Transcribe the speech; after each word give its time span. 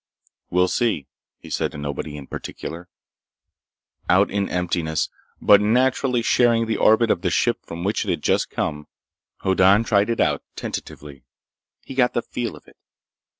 "We'll 0.49 0.67
see," 0.67 1.05
he 1.37 1.51
said 1.51 1.71
to 1.73 1.77
nobody 1.77 2.17
in 2.17 2.25
particular. 2.25 2.89
Out 4.09 4.31
in 4.31 4.49
emptiness, 4.49 5.09
but 5.39 5.61
naturally 5.61 6.23
sharing 6.23 6.65
the 6.65 6.77
orbit 6.77 7.11
of 7.11 7.21
the 7.21 7.29
ship 7.29 7.59
from 7.67 7.83
which 7.83 8.03
it 8.03 8.09
had 8.09 8.23
just 8.23 8.49
come, 8.49 8.87
Hoddan 9.41 9.83
tried 9.83 10.09
it 10.09 10.19
out 10.19 10.41
tentatively. 10.55 11.23
He 11.85 11.93
got 11.93 12.15
the 12.15 12.23
feel 12.23 12.55
of 12.55 12.67
it. 12.67 12.77